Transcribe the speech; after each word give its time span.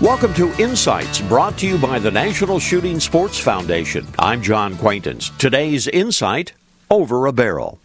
Welcome 0.00 0.32
to 0.34 0.52
Insights, 0.62 1.20
brought 1.22 1.58
to 1.58 1.66
you 1.66 1.76
by 1.76 1.98
the 1.98 2.12
National 2.12 2.60
Shooting 2.60 3.00
Sports 3.00 3.36
Foundation. 3.36 4.06
I'm 4.16 4.40
John 4.40 4.76
Quaintance. 4.76 5.30
Today's 5.38 5.88
insight 5.88 6.52
over 6.88 7.26
a 7.26 7.32
barrel. 7.32 7.80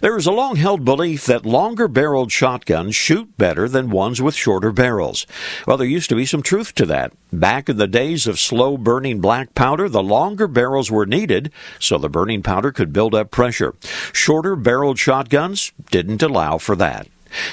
There 0.00 0.16
is 0.16 0.26
a 0.26 0.32
long 0.32 0.54
held 0.54 0.84
belief 0.84 1.26
that 1.26 1.44
longer 1.44 1.88
barreled 1.88 2.30
shotguns 2.30 2.94
shoot 2.94 3.36
better 3.36 3.68
than 3.68 3.90
ones 3.90 4.22
with 4.22 4.36
shorter 4.36 4.70
barrels. 4.70 5.26
Well, 5.66 5.76
there 5.76 5.88
used 5.88 6.10
to 6.10 6.14
be 6.14 6.26
some 6.26 6.42
truth 6.42 6.76
to 6.76 6.86
that. 6.86 7.12
Back 7.32 7.68
in 7.68 7.76
the 7.76 7.88
days 7.88 8.28
of 8.28 8.38
slow 8.38 8.76
burning 8.76 9.20
black 9.20 9.52
powder, 9.56 9.88
the 9.88 10.04
longer 10.04 10.46
barrels 10.46 10.92
were 10.92 11.06
needed 11.06 11.50
so 11.80 11.98
the 11.98 12.08
burning 12.08 12.44
powder 12.44 12.70
could 12.70 12.92
build 12.92 13.16
up 13.16 13.32
pressure. 13.32 13.74
Shorter 14.12 14.54
barreled 14.54 15.00
shotguns 15.00 15.72
didn't 15.90 16.22
allow 16.22 16.58
for 16.58 16.76
that. 16.76 17.08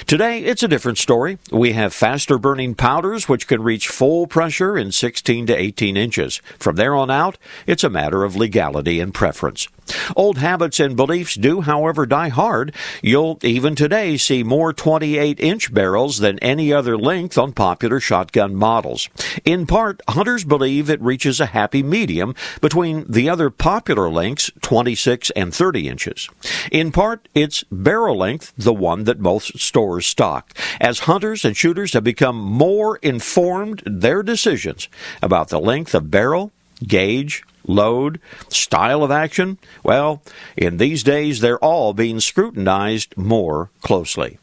Today, 0.06 0.40
it's 0.40 0.62
a 0.62 0.68
different 0.68 0.98
story. 0.98 1.38
We 1.50 1.72
have 1.72 1.94
faster 1.94 2.38
burning 2.38 2.74
powders 2.74 3.28
which 3.28 3.46
can 3.46 3.62
reach 3.62 3.88
full 3.88 4.26
pressure 4.26 4.76
in 4.76 4.92
16 4.92 5.46
to 5.46 5.54
18 5.54 5.96
inches. 5.96 6.36
From 6.58 6.76
there 6.76 6.94
on 6.94 7.10
out, 7.10 7.38
it's 7.66 7.84
a 7.84 7.90
matter 7.90 8.24
of 8.24 8.36
legality 8.36 9.00
and 9.00 9.12
preference. 9.12 9.68
Old 10.16 10.38
habits 10.38 10.80
and 10.80 10.96
beliefs 10.96 11.34
do, 11.34 11.60
however, 11.60 12.06
die 12.06 12.28
hard. 12.28 12.74
You'll 13.02 13.38
even 13.42 13.74
today 13.74 14.16
see 14.16 14.42
more 14.42 14.72
28 14.72 15.38
inch 15.40 15.72
barrels 15.74 16.18
than 16.18 16.38
any 16.38 16.72
other 16.72 16.96
length 16.96 17.36
on 17.36 17.52
popular 17.52 18.00
shotgun 18.00 18.54
models. 18.54 19.08
In 19.44 19.66
part, 19.66 20.00
hunters 20.08 20.44
believe 20.44 20.88
it 20.88 21.02
reaches 21.02 21.40
a 21.40 21.46
happy 21.46 21.82
medium 21.82 22.34
between 22.60 23.04
the 23.10 23.28
other 23.28 23.50
popular 23.50 24.08
lengths, 24.08 24.50
26 24.62 25.30
and 25.30 25.54
30 25.54 25.88
inches. 25.88 26.30
In 26.72 26.90
part, 26.92 27.28
it's 27.34 27.64
barrel 27.70 28.16
length, 28.16 28.52
the 28.56 28.74
one 28.74 29.04
that 29.04 29.20
most 29.20 29.58
stores 29.74 30.06
stock. 30.06 30.56
As 30.80 31.00
hunters 31.00 31.44
and 31.44 31.56
shooters 31.56 31.94
have 31.94 32.04
become 32.04 32.36
more 32.36 32.98
informed 32.98 33.82
their 33.84 34.22
decisions 34.22 34.88
about 35.20 35.48
the 35.48 35.58
length 35.58 35.96
of 35.96 36.12
barrel, 36.12 36.52
gauge, 36.86 37.42
load, 37.66 38.20
style 38.48 39.02
of 39.02 39.10
action, 39.10 39.58
well, 39.82 40.22
in 40.56 40.76
these 40.76 41.02
days 41.02 41.40
they're 41.40 41.58
all 41.58 41.92
being 41.92 42.20
scrutinized 42.20 43.16
more 43.16 43.70
closely. 43.80 44.38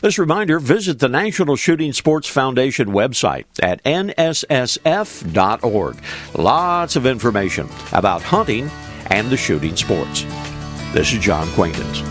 This 0.00 0.18
reminder 0.18 0.58
visit 0.58 0.98
the 0.98 1.10
National 1.10 1.56
Shooting 1.56 1.92
Sports 1.92 2.26
Foundation 2.26 2.88
website 2.88 3.44
at 3.62 3.84
nssf.org. 3.84 4.86
Lots 6.34 6.96
of 6.96 7.04
information 7.04 7.68
about 7.92 8.22
hunting 8.22 8.70
and 9.08 9.28
the 9.28 9.36
shooting 9.36 9.76
sports. 9.76 10.22
This 10.94 11.12
is 11.12 11.18
John 11.18 11.46
Quaintance. 11.48 12.07